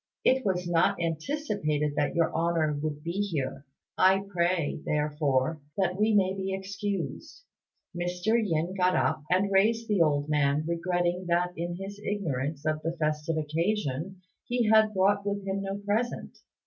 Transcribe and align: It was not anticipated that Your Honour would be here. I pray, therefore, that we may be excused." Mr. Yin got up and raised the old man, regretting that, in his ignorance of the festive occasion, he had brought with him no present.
It 0.25 0.43
was 0.43 0.67
not 0.67 0.99
anticipated 0.99 1.93
that 1.95 2.15
Your 2.15 2.33
Honour 2.33 2.73
would 2.81 3.03
be 3.03 3.11
here. 3.21 3.67
I 3.99 4.23
pray, 4.27 4.79
therefore, 4.83 5.61
that 5.77 5.95
we 5.95 6.11
may 6.15 6.33
be 6.33 6.55
excused." 6.55 7.43
Mr. 7.95 8.29
Yin 8.43 8.73
got 8.75 8.95
up 8.95 9.21
and 9.29 9.51
raised 9.51 9.87
the 9.87 10.01
old 10.01 10.27
man, 10.27 10.65
regretting 10.67 11.27
that, 11.27 11.53
in 11.55 11.75
his 11.79 11.99
ignorance 12.03 12.65
of 12.65 12.81
the 12.81 12.97
festive 12.97 13.37
occasion, 13.37 14.23
he 14.47 14.67
had 14.69 14.91
brought 14.95 15.23
with 15.23 15.45
him 15.45 15.61
no 15.61 15.77
present. 15.77 16.35